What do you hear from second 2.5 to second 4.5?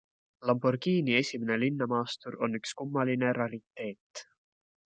üks kummaline rariteet.